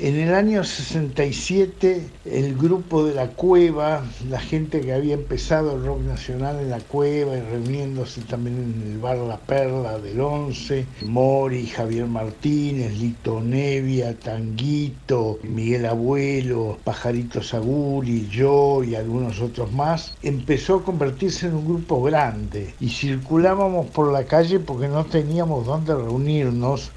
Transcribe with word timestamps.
En 0.00 0.14
el 0.14 0.32
año 0.32 0.62
67 0.62 2.08
el 2.24 2.56
grupo 2.56 3.04
de 3.04 3.16
la 3.16 3.30
cueva, 3.30 4.04
la 4.30 4.38
gente 4.38 4.80
que 4.80 4.92
había 4.92 5.14
empezado 5.14 5.74
el 5.74 5.84
rock 5.84 6.02
nacional 6.02 6.60
en 6.60 6.70
la 6.70 6.78
cueva 6.78 7.36
y 7.36 7.40
reuniéndose 7.40 8.20
también 8.20 8.58
en 8.58 8.92
el 8.92 8.98
bar 8.98 9.16
La 9.16 9.38
Perla 9.38 9.98
del 9.98 10.20
11, 10.20 10.86
Mori, 11.04 11.66
Javier 11.66 12.06
Martínez, 12.06 12.96
Lito 12.96 13.40
Nevia, 13.40 14.16
Tanguito, 14.16 15.40
Miguel 15.42 15.86
Abuelo, 15.86 16.78
Pajarito 16.84 17.42
Saguri, 17.42 18.28
yo 18.28 18.84
y 18.84 18.94
algunos 18.94 19.40
otros 19.40 19.72
más, 19.72 20.14
empezó 20.22 20.76
a 20.76 20.84
convertirse 20.84 21.48
en 21.48 21.54
un 21.54 21.66
grupo 21.66 22.00
grande 22.04 22.72
y 22.78 22.90
circulábamos 22.90 23.88
por 23.88 24.12
la 24.12 24.26
calle 24.26 24.60
porque 24.60 24.86
no 24.86 25.06
teníamos 25.06 25.66
dónde 25.66 25.92
reunirnos 25.92 26.92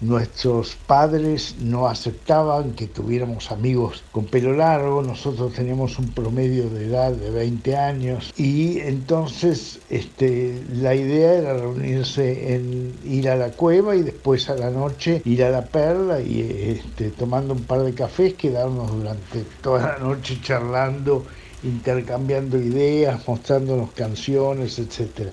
Nuestros 0.00 0.76
padres 0.86 1.56
no 1.60 1.86
aceptaban 1.86 2.72
que 2.72 2.86
tuviéramos 2.86 3.50
amigos 3.50 4.02
con 4.12 4.24
pelo 4.24 4.54
largo, 4.54 5.02
nosotros 5.02 5.52
teníamos 5.52 5.98
un 5.98 6.08
promedio 6.08 6.70
de 6.70 6.86
edad 6.86 7.12
de 7.12 7.30
20 7.30 7.76
años 7.76 8.32
y 8.36 8.78
entonces 8.80 9.80
este, 9.90 10.62
la 10.72 10.94
idea 10.94 11.34
era 11.34 11.52
reunirse 11.54 12.54
en 12.54 12.94
ir 13.04 13.28
a 13.28 13.36
la 13.36 13.50
cueva 13.50 13.94
y 13.94 14.02
después 14.02 14.48
a 14.48 14.56
la 14.56 14.70
noche 14.70 15.20
ir 15.26 15.44
a 15.44 15.50
la 15.50 15.66
perla 15.66 16.20
y 16.20 16.78
este, 16.78 17.10
tomando 17.10 17.52
un 17.52 17.64
par 17.64 17.82
de 17.82 17.92
cafés 17.92 18.34
quedarnos 18.34 18.90
durante 18.90 19.44
toda 19.60 19.92
la 19.92 19.98
noche 19.98 20.38
charlando, 20.42 21.26
intercambiando 21.62 22.56
ideas, 22.56 23.20
mostrándonos 23.28 23.90
canciones, 23.92 24.78
etcétera. 24.78 25.32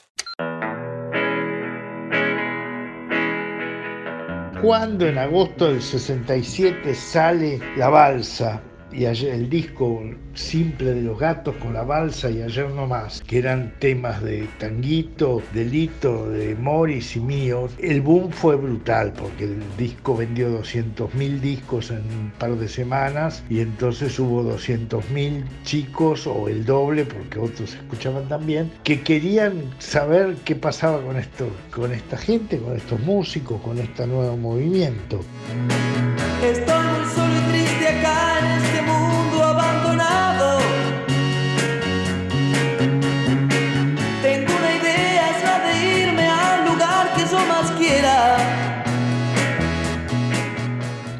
Cuando 4.61 5.07
en 5.07 5.17
agosto 5.17 5.67
del 5.67 5.81
67 5.81 6.93
sale 6.95 7.59
La 7.77 7.89
Balsa 7.89 8.61
y 8.91 9.05
el 9.05 9.49
disco 9.49 10.01
simple 10.33 10.93
de 10.93 11.01
los 11.01 11.19
gatos 11.19 11.55
con 11.55 11.73
la 11.73 11.83
balsa 11.83 12.29
y 12.29 12.41
ayer 12.41 12.69
no 12.69 12.87
más, 12.87 13.21
que 13.21 13.39
eran 13.39 13.73
temas 13.79 14.21
de 14.23 14.47
Tanguito, 14.59 15.41
de 15.53 15.65
Lito, 15.65 16.29
de 16.29 16.55
Morris 16.55 17.15
y 17.15 17.19
mío, 17.19 17.69
el 17.79 18.01
boom 18.01 18.31
fue 18.31 18.55
brutal 18.55 19.13
porque 19.13 19.45
el 19.45 19.63
disco 19.77 20.15
vendió 20.15 20.49
200.000 20.59 21.39
discos 21.39 21.91
en 21.91 21.97
un 21.97 22.31
par 22.37 22.55
de 22.55 22.67
semanas 22.67 23.43
y 23.49 23.59
entonces 23.59 24.17
hubo 24.19 24.43
200.000 24.43 25.43
chicos 25.63 26.27
o 26.27 26.47
el 26.47 26.65
doble 26.65 27.05
porque 27.05 27.39
otros 27.39 27.73
escuchaban 27.73 28.27
también 28.27 28.71
que 28.83 29.01
querían 29.01 29.73
saber 29.79 30.35
qué 30.45 30.55
pasaba 30.55 31.01
con 31.01 31.17
esto, 31.17 31.49
con 31.73 31.91
esta 31.91 32.17
gente, 32.17 32.57
con 32.59 32.75
estos 32.75 32.99
músicos, 33.01 33.61
con 33.61 33.77
este 33.79 34.07
nuevo 34.07 34.37
movimiento. 34.37 35.19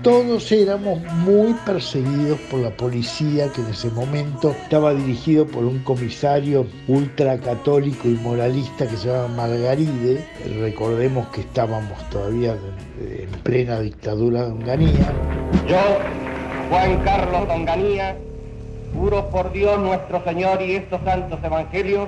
Todos 0.08 0.50
éramos 0.53 1.03
muy 1.16 1.53
perseguidos 1.66 2.39
por 2.50 2.61
la 2.61 2.69
policía 2.69 3.52
que 3.52 3.59
en 3.59 3.67
ese 3.67 3.89
momento 3.89 4.52
estaba 4.52 4.94
dirigido 4.94 5.45
por 5.45 5.66
un 5.66 5.80
comisario 5.80 6.66
ultracatólico 6.88 8.08
y 8.08 8.14
moralista 8.14 8.88
que 8.88 8.95
se 8.95 9.09
llama 9.09 9.27
Margaride. 9.36 10.25
Recordemos 10.61 11.27
que 11.27 11.41
estábamos 11.41 12.09
todavía 12.09 12.55
en 13.02 13.30
plena 13.44 13.81
dictadura 13.81 14.45
de 14.45 14.52
Onganía. 14.53 15.14
Yo, 15.67 15.81
Juan 16.69 17.03
Carlos 17.03 17.49
Onganía, 17.49 18.16
juro 18.97 19.30
por 19.30 19.52
Dios 19.52 19.77
nuestro 19.77 20.23
Señor 20.23 20.61
y 20.61 20.75
estos 20.75 21.02
santos 21.03 21.38
evangelios 21.44 22.08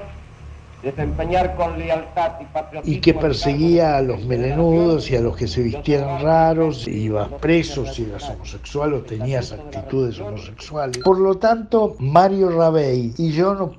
desempeñar 0.81 1.56
con 1.56 1.78
lealtad 1.78 2.34
y 2.41 2.45
patriotismo. 2.45 2.97
Y 2.97 3.01
que 3.01 3.13
perseguía 3.13 3.97
a 3.97 4.01
los 4.01 4.23
melenudos 4.25 5.09
y 5.12 5.16
a 5.16 5.22
los 5.22 5.35
que 5.35 5.47
se 5.47 5.62
vistieran 5.62 6.22
raros, 6.22 6.88
iba 6.88 7.28
preso 7.38 7.85
si 7.85 8.03
eras 8.03 8.29
homosexual 8.29 8.94
o 8.94 9.01
tenías 9.01 9.51
actitudes 9.51 10.19
homosexuales. 10.19 10.97
Por 11.03 11.19
lo 11.19 11.35
tanto, 11.35 11.95
Mario 12.00 12.50
Rabey 12.50 13.13
y 13.17 13.31
yo 13.31 13.53
nos 13.56 13.72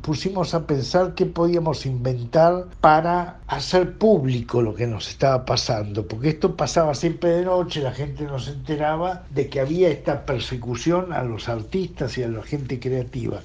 pusimos 0.00 0.54
a 0.54 0.66
pensar 0.66 1.14
qué 1.14 1.26
podíamos 1.26 1.86
inventar 1.86 2.66
para 2.80 3.38
hacer 3.46 3.96
público 3.98 4.62
lo 4.62 4.74
que 4.74 4.86
nos 4.86 5.08
estaba 5.08 5.44
pasando, 5.44 6.06
porque 6.06 6.30
esto 6.30 6.56
pasaba 6.56 6.94
siempre 6.94 7.30
de 7.30 7.44
noche, 7.44 7.80
la 7.80 7.92
gente 7.92 8.24
no 8.24 8.38
se 8.38 8.52
enteraba 8.52 9.22
de 9.30 9.48
que 9.48 9.60
había 9.60 9.88
esta 9.88 10.24
persecución 10.26 11.12
a 11.12 11.22
los 11.22 11.48
artistas 11.48 12.18
y 12.18 12.22
a 12.22 12.28
la 12.28 12.42
gente 12.42 12.78
creativa. 12.78 13.40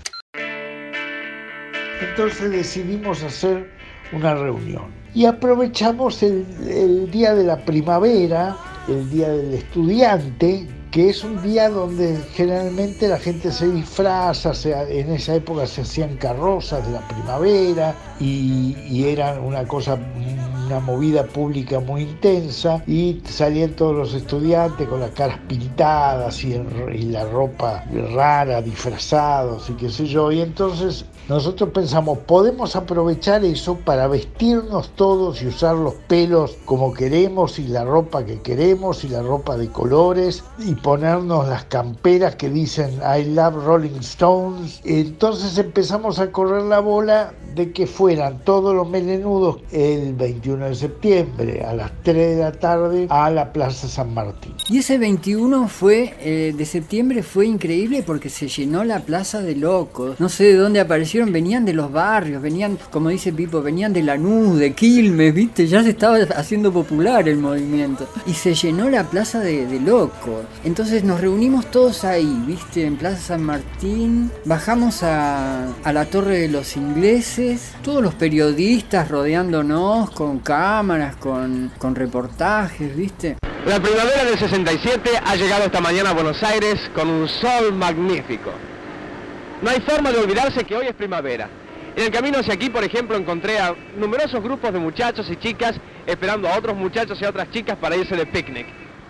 Entonces 2.02 2.52
decidimos 2.52 3.24
hacer 3.24 3.70
una 4.12 4.36
reunión. 4.36 4.86
Y 5.14 5.26
aprovechamos 5.26 6.24
el, 6.24 7.12
día 7.12 7.36
de 7.36 7.44
la 7.44 7.58
primavera, 7.58 8.58
el 8.88 9.10
día 9.10 9.30
del 9.30 9.54
estudiante, 9.54 10.68
que 10.92 11.10
es 11.10 11.24
un 11.24 11.42
día 11.42 11.70
donde 11.70 12.18
generalmente 12.34 13.08
la 13.08 13.20
gente 13.20 13.52
se 13.52 13.70
disfraza, 13.70 14.54
en 14.90 15.12
esa 15.12 15.36
época 15.36 15.66
se 15.68 15.82
hacían 15.82 16.18
carrozas 16.18 16.86
de 16.86 16.94
la 16.94 17.08
primavera 17.08 17.96
y, 18.20 18.76
y 18.90 19.08
era 19.08 19.40
una 19.40 19.68
cosa 19.68 19.98
una 20.66 20.80
movida 20.80 21.24
pública 21.24 21.80
muy 21.80 22.04
intensa 22.04 22.84
y 22.88 23.22
salían 23.26 23.72
todos 23.72 23.96
los 23.96 24.14
estudiantes 24.14 24.88
con 24.88 25.00
las 25.00 25.12
caras 25.12 25.40
pintadas 25.48 26.44
y, 26.44 26.54
la 27.04 27.26
ropa 27.26 27.84
rara, 28.14 28.62
disfrazados 28.62 29.70
y 29.70 29.74
qué 29.74 29.90
sé 29.90 30.06
yo. 30.06 30.32
Y 30.32 30.42
entonces 30.42 31.06
nosotros 31.30 31.70
pensamos, 31.70 32.18
podemos 32.20 32.76
aprovechar 32.76 33.46
eso 33.46 33.76
para 33.76 34.08
vestirnos 34.08 34.90
todos 34.96 35.42
y 35.42 35.48
usar 35.48 35.76
los 35.76 35.94
pelos 36.08 36.58
como 36.66 36.94
queremos 36.94 37.60
y 37.60 37.68
la 37.68 37.86
ropa 37.86 38.26
que 38.26 38.42
queremos 38.42 39.04
y 39.06 39.10
la 39.10 39.22
ropa 39.22 39.56
de 39.56 39.70
colores 39.70 40.44
y 40.60 40.76
ponernos 40.76 41.48
las 41.48 41.64
camperas 41.66 42.36
que 42.36 42.50
dicen 42.50 43.00
I 43.00 43.24
love 43.24 43.64
Rolling 43.66 44.00
Stones. 44.02 44.82
Entonces 44.84 45.58
empezamos 45.58 46.20
a 46.20 46.32
correr 46.32 46.64
la 46.64 46.80
bola 46.80 47.34
de 47.56 47.72
que 47.72 47.88
fueran 47.88 48.40
todos 48.44 48.76
los 48.76 48.90
melenudos 48.90 49.58
el 49.72 50.14
21 50.14 50.53
de 50.60 50.76
septiembre 50.76 51.64
a 51.64 51.74
las 51.74 51.92
3 52.04 52.38
de 52.38 52.44
la 52.44 52.52
tarde 52.52 53.08
a 53.10 53.30
la 53.30 53.52
Plaza 53.52 53.88
San 53.88 54.14
Martín. 54.14 54.54
Y 54.70 54.80
ese 54.80 54.98
21 54.98 55.68
fue, 55.68 56.14
eh, 56.22 56.54
de 56.56 56.66
septiembre 56.66 57.24
fue 57.24 57.46
increíble 57.46 58.04
porque 58.06 58.30
se 58.30 58.48
llenó 58.48 58.84
la 58.84 59.00
Plaza 59.00 59.42
de 59.42 59.56
Locos. 59.56 60.20
No 60.20 60.30
sé 60.30 60.46
de 60.46 60.56
dónde 60.56 60.80
aparecieron, 60.80 61.32
venían 61.32 61.66
de 61.66 61.74
los 61.74 61.92
barrios, 61.92 62.42
venían, 62.42 62.78
como 62.92 63.10
dice 63.10 63.34
Pipo, 63.34 63.62
venían 63.62 63.94
de 63.94 64.04
Lanús, 64.04 64.58
de 64.58 64.74
Quilmes, 64.74 65.34
viste, 65.34 65.68
ya 65.68 65.84
se 65.84 65.90
estaba 65.90 66.18
haciendo 66.36 66.72
popular 66.72 67.28
el 67.28 67.38
movimiento. 67.38 68.08
Y 68.26 68.34
se 68.34 68.54
llenó 68.54 68.90
la 68.90 69.04
Plaza 69.04 69.40
de, 69.40 69.64
Locos. 69.84 70.46
Entonces 70.64 71.04
nos 71.04 71.20
reunimos 71.20 71.66
todos 71.72 72.04
ahí, 72.04 72.44
viste, 72.46 72.86
en 72.86 72.96
Plaza 72.96 73.18
San 73.18 73.44
Martín, 73.44 74.32
bajamos 74.46 75.04
a 75.04 75.74
la 75.92 76.06
Torre 76.06 76.40
de 76.40 76.48
los 76.50 76.78
Ingleses, 76.78 77.74
todos 77.84 78.02
los 78.02 78.14
periodistas 78.14 79.10
rodeándonos 79.10 80.12
con 80.12 80.40
cámaras, 80.44 81.16
con, 81.16 81.72
con 81.78 81.96
reportajes, 81.96 82.96
¿viste? 82.96 83.38
La 83.66 83.80
primavera 83.80 84.26
del 84.26 84.38
67 84.38 85.10
ha 85.26 85.36
llegado 85.36 85.64
esta 85.64 85.80
mañana 85.80 86.10
a 86.10 86.14
Buenos 86.14 86.44
Aires 86.44 86.92
con 86.94 87.10
un 87.10 87.30
sol 87.30 87.74
magnífico. 87.74 88.52
No 89.62 89.70
hay 89.70 89.80
forma 89.80 90.12
de 90.12 90.20
olvidarse 90.20 90.66
que 90.66 90.76
hoy 90.76 90.88
es 90.88 90.94
primavera. 90.94 91.50
En 91.96 92.04
el 92.04 92.12
camino 92.12 92.40
hacia 92.40 92.56
aquí, 92.56 92.70
por 92.70 92.84
ejemplo, 92.84 93.16
encontré 93.16 93.60
a 93.60 93.74
numerosos 93.98 94.44
grupos 94.44 94.74
de 94.74 94.80
muchachos 94.80 95.30
y 95.30 95.38
chicas 95.38 95.76
esperando 96.06 96.50
a 96.50 96.58
otros 96.58 96.76
muchachos 96.76 97.18
y 97.22 97.26
a 97.26 97.30
otras 97.30 97.50
chicas 97.52 97.78
para 97.78 97.96
irse 97.96 98.16
de 98.16 98.26
picnic. 98.26 98.66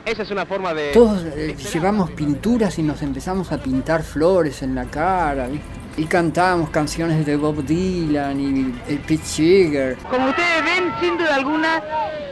Esa 0.06 0.24
es 0.24 0.32
una 0.32 0.46
forma 0.46 0.74
de... 0.74 0.92
Todos 0.92 1.24
eh, 1.36 1.56
llevamos 1.74 2.12
pinturas 2.12 2.78
y 2.78 2.84
nos 2.84 3.02
empezamos 3.02 3.52
a 3.52 3.58
pintar 3.58 4.04
flores 4.04 4.62
en 4.62 4.76
la 4.76 4.86
cara, 4.86 5.48
¿viste? 5.48 5.83
Y 5.98 6.06
cantábamos 6.06 6.70
canciones 6.70 7.26
de 7.26 7.36
Bob 7.36 7.64
Dylan 7.64 8.40
y 8.40 8.92
el 8.92 9.00
Pete 9.00 9.24
Seeger. 9.24 9.98
Como 10.10 10.30
ustedes 10.30 10.64
ven, 10.64 10.94
sin 11.00 11.18
duda 11.18 11.36
alguna, 11.36 11.82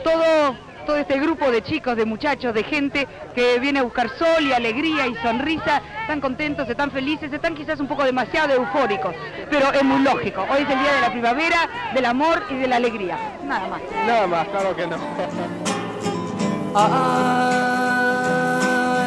todo, 0.04 0.56
todo 0.86 0.96
este 0.96 1.20
grupo 1.20 1.52
de 1.52 1.62
chicos, 1.62 1.96
de 1.96 2.06
muchachos, 2.06 2.54
de 2.54 2.64
gente 2.64 3.08
que 3.36 3.60
viene 3.60 3.80
a 3.80 3.84
buscar 3.84 4.10
sol 4.18 4.44
y 4.44 4.54
alegría 4.54 5.08
y 5.08 5.16
sonrisa, 5.16 5.82
están 6.02 6.22
contentos, 6.22 6.68
están 6.68 6.92
felices, 6.92 7.32
están 7.32 7.56
quizás 7.56 7.80
un 7.80 7.88
poco 7.88 8.04
demasiado 8.04 8.54
eufóricos, 8.54 9.14
pero 9.50 9.72
es 9.72 9.84
muy 9.84 10.02
lógico. 10.02 10.46
Hoy 10.50 10.64
es 10.64 10.70
el 10.70 10.80
día 10.80 10.94
de 10.94 11.02
la 11.02 11.12
primavera, 11.12 11.70
del 11.94 12.06
amor 12.06 12.44
y 12.50 12.56
de 12.56 12.68
la 12.68 12.78
alegría. 12.78 13.18
Nada 13.46 13.68
más. 13.68 13.82
Nada 14.08 14.28
más, 14.28 14.48
claro 14.48 14.76
que 14.76 14.88
no. 14.88 14.98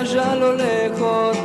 Allá 0.06 0.32
a 0.32 0.36
lo 0.36 0.52
lejos 0.52 1.36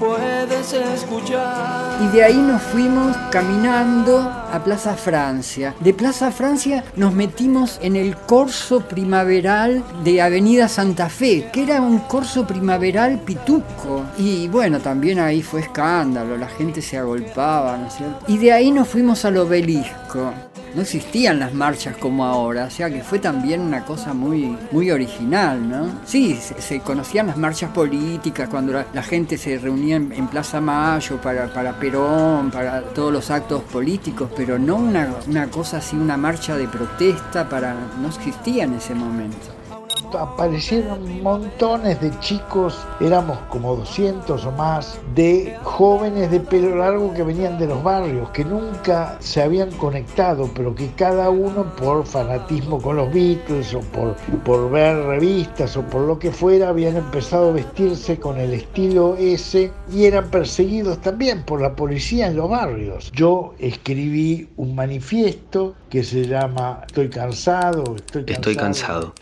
puede 0.00 0.40
quise 0.60 0.94
escuchar. 0.94 1.98
Y 2.02 2.08
de 2.08 2.24
ahí 2.24 2.36
nos 2.36 2.62
fuimos 2.62 3.16
caminando 3.30 4.18
a 4.18 4.60
Plaza 4.64 4.94
Francia. 4.94 5.74
De 5.80 5.92
Plaza 5.94 6.30
Francia 6.30 6.84
nos 6.96 7.14
metimos 7.14 7.78
en 7.82 7.96
el 7.96 8.16
corso 8.16 8.80
primaveral 8.80 9.82
de 10.04 10.20
Avenida 10.20 10.68
Santa 10.68 11.08
Fe, 11.08 11.48
que 11.52 11.62
era 11.62 11.80
un 11.80 11.98
corso 12.00 12.46
primaveral 12.46 13.20
pituco. 13.20 14.04
Y 14.18 14.48
bueno, 14.48 14.80
también 14.80 15.18
ahí 15.18 15.42
fue 15.42 15.60
escándalo, 15.60 16.36
la 16.36 16.48
gente 16.48 16.82
se 16.82 16.98
agolpaba, 16.98 17.76
¿no 17.76 17.86
es 17.86 17.94
cierto? 17.94 18.24
Y 18.28 18.38
de 18.38 18.52
ahí 18.52 18.70
nos 18.70 18.88
fuimos 18.88 19.24
al 19.24 19.38
obelisco 19.38 20.32
no 20.74 20.82
existían 20.82 21.38
las 21.38 21.54
marchas 21.54 21.96
como 21.96 22.24
ahora, 22.24 22.64
o 22.64 22.70
sea 22.70 22.90
que 22.90 23.02
fue 23.02 23.18
también 23.18 23.60
una 23.60 23.84
cosa 23.84 24.14
muy, 24.14 24.56
muy 24.70 24.90
original, 24.90 25.68
¿no? 25.68 26.00
Sí, 26.04 26.36
se, 26.36 26.80
conocían 26.80 27.26
las 27.26 27.36
marchas 27.36 27.70
políticas 27.70 28.48
cuando 28.48 28.72
la, 28.72 29.02
gente 29.02 29.36
se 29.38 29.58
reunía 29.58 29.96
en, 29.96 30.28
Plaza 30.28 30.60
Mayo 30.60 31.20
para, 31.20 31.52
para, 31.52 31.72
Perón, 31.78 32.50
para 32.50 32.82
todos 32.82 33.12
los 33.12 33.30
actos 33.30 33.62
políticos, 33.64 34.30
pero 34.36 34.58
no 34.58 34.76
una, 34.76 35.08
una 35.26 35.48
cosa 35.48 35.78
así, 35.78 35.96
una 35.96 36.16
marcha 36.16 36.56
de 36.56 36.68
protesta 36.68 37.48
para. 37.48 37.74
no 38.00 38.08
existía 38.08 38.64
en 38.64 38.74
ese 38.74 38.94
momento 38.94 39.59
aparecieron 40.18 41.22
montones 41.22 42.00
de 42.00 42.10
chicos, 42.20 42.78
éramos 43.00 43.38
como 43.48 43.76
200 43.76 44.44
o 44.44 44.52
más, 44.52 44.98
de 45.14 45.56
jóvenes 45.62 46.30
de 46.30 46.40
pelo 46.40 46.76
largo 46.76 47.12
que 47.14 47.22
venían 47.22 47.58
de 47.58 47.66
los 47.66 47.82
barrios, 47.82 48.30
que 48.30 48.44
nunca 48.44 49.16
se 49.20 49.42
habían 49.42 49.70
conectado, 49.72 50.50
pero 50.54 50.74
que 50.74 50.90
cada 50.92 51.30
uno 51.30 51.64
por 51.76 52.06
fanatismo 52.06 52.80
con 52.80 52.96
los 52.96 53.12
Beatles 53.12 53.74
o 53.74 53.80
por, 53.80 54.14
por 54.44 54.70
ver 54.70 54.96
revistas 55.04 55.76
o 55.76 55.82
por 55.82 56.02
lo 56.02 56.18
que 56.18 56.30
fuera, 56.30 56.68
habían 56.68 56.96
empezado 56.96 57.50
a 57.50 57.52
vestirse 57.52 58.18
con 58.18 58.38
el 58.38 58.52
estilo 58.52 59.16
ese 59.16 59.72
y 59.92 60.04
eran 60.04 60.30
perseguidos 60.30 60.98
también 61.00 61.44
por 61.44 61.60
la 61.60 61.74
policía 61.74 62.28
en 62.28 62.36
los 62.36 62.50
barrios. 62.50 63.10
Yo 63.12 63.54
escribí 63.58 64.48
un 64.56 64.74
manifiesto 64.74 65.74
que 65.90 66.04
se 66.04 66.24
llama 66.26 66.82
Estoy 66.86 67.10
cansado, 67.10 67.96
estoy 68.26 68.54
cansado. 68.54 69.12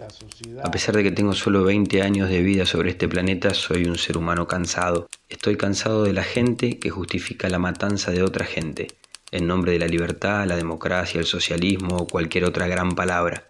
A 0.62 0.70
pesar 0.70 0.94
de 0.94 1.03
que 1.03 1.11
tengo 1.11 1.32
solo 1.32 1.65
20 1.65 2.03
años 2.03 2.29
de 2.29 2.43
vida 2.43 2.67
sobre 2.67 2.91
este 2.91 3.09
planeta, 3.09 3.55
soy 3.55 3.87
un 3.87 3.97
ser 3.97 4.19
humano 4.19 4.47
cansado. 4.47 5.09
Estoy 5.31 5.56
cansado 5.56 6.05
de 6.05 6.12
la 6.12 6.23
gente 6.23 6.79
que 6.79 6.91
justifica 6.91 7.49
la 7.49 7.59
matanza 7.59 8.11
de 8.11 8.23
otra 8.23 8.44
gente, 8.44 8.88
en 9.31 9.47
nombre 9.47 9.73
de 9.73 9.79
la 9.79 9.87
libertad, 9.87 10.47
la 10.47 10.56
democracia, 10.56 11.19
el 11.19 11.26
socialismo 11.26 11.97
o 11.97 12.06
cualquier 12.06 12.44
otra 12.44 12.69
gran 12.69 12.94
palabra. 12.94 13.44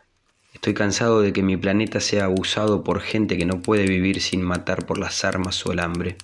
Estoy 0.54 0.74
cansado 0.74 1.20
de 1.20 1.32
que 1.32 1.42
mi 1.42 1.56
planeta 1.56 2.00
sea 2.00 2.24
abusado 2.24 2.84
por 2.84 3.00
gente 3.00 3.36
que 3.36 3.46
no 3.46 3.60
puede 3.60 3.86
vivir 3.86 4.20
sin 4.22 4.42
matar 4.42 4.86
por 4.86 4.98
las 4.98 5.24
armas 5.24 5.66
o 5.66 5.72
el 5.72 5.80
hambre. 5.80 6.16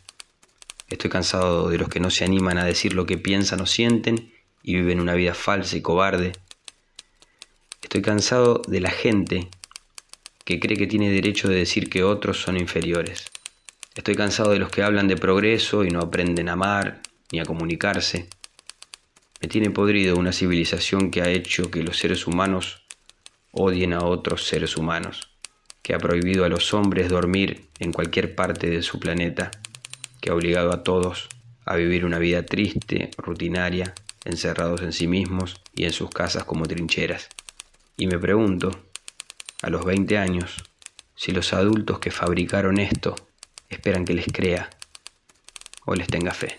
Estoy 0.88 1.10
cansado 1.10 1.70
de 1.70 1.78
los 1.78 1.88
que 1.88 2.00
no 2.00 2.10
se 2.10 2.24
animan 2.24 2.58
a 2.58 2.64
decir 2.64 2.94
lo 2.94 3.04
que 3.04 3.18
piensan 3.18 3.60
o 3.60 3.66
sienten 3.66 4.32
y 4.62 4.76
viven 4.76 5.00
una 5.00 5.14
vida 5.14 5.34
falsa 5.34 5.76
y 5.76 5.82
cobarde. 5.82 6.32
Estoy 7.94 8.10
cansado 8.10 8.60
de 8.66 8.80
la 8.80 8.90
gente 8.90 9.46
que 10.44 10.58
cree 10.58 10.76
que 10.76 10.88
tiene 10.88 11.12
derecho 11.12 11.46
de 11.46 11.54
decir 11.54 11.88
que 11.88 12.02
otros 12.02 12.42
son 12.42 12.56
inferiores. 12.56 13.30
Estoy 13.94 14.16
cansado 14.16 14.50
de 14.50 14.58
los 14.58 14.68
que 14.70 14.82
hablan 14.82 15.06
de 15.06 15.16
progreso 15.16 15.84
y 15.84 15.90
no 15.90 16.00
aprenden 16.00 16.48
a 16.48 16.54
amar 16.54 17.02
ni 17.30 17.38
a 17.38 17.44
comunicarse. 17.44 18.26
Me 19.40 19.46
tiene 19.46 19.70
podrido 19.70 20.16
una 20.16 20.32
civilización 20.32 21.12
que 21.12 21.22
ha 21.22 21.28
hecho 21.28 21.70
que 21.70 21.84
los 21.84 21.96
seres 21.96 22.26
humanos 22.26 22.82
odien 23.52 23.92
a 23.92 24.02
otros 24.02 24.44
seres 24.44 24.76
humanos, 24.76 25.30
que 25.82 25.94
ha 25.94 25.98
prohibido 25.98 26.44
a 26.44 26.48
los 26.48 26.74
hombres 26.74 27.08
dormir 27.08 27.68
en 27.78 27.92
cualquier 27.92 28.34
parte 28.34 28.70
de 28.70 28.82
su 28.82 28.98
planeta, 28.98 29.52
que 30.20 30.30
ha 30.30 30.34
obligado 30.34 30.74
a 30.74 30.82
todos 30.82 31.28
a 31.64 31.76
vivir 31.76 32.04
una 32.04 32.18
vida 32.18 32.44
triste, 32.44 33.12
rutinaria, 33.18 33.94
encerrados 34.24 34.82
en 34.82 34.92
sí 34.92 35.06
mismos 35.06 35.60
y 35.76 35.84
en 35.84 35.92
sus 35.92 36.10
casas 36.10 36.42
como 36.42 36.66
trincheras. 36.66 37.28
Y 37.96 38.06
me 38.06 38.18
pregunto, 38.18 38.70
a 39.62 39.70
los 39.70 39.84
20 39.84 40.18
años, 40.18 40.64
si 41.14 41.32
los 41.32 41.52
adultos 41.52 42.00
que 42.00 42.10
fabricaron 42.10 42.78
esto 42.78 43.14
esperan 43.68 44.04
que 44.04 44.14
les 44.14 44.26
crea 44.26 44.68
o 45.84 45.94
les 45.94 46.08
tenga 46.08 46.34
fe. 46.34 46.58